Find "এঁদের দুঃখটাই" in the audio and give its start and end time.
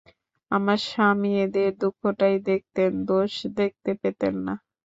1.43-2.35